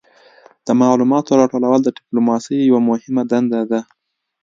د 0.65 0.67
معلوماتو 0.81 1.39
راټولول 1.41 1.79
د 1.83 1.87
ډیپلوماسي 1.97 2.57
یوه 2.69 2.81
مهمه 2.89 3.23
دنده 3.31 3.61
ده 3.71 3.79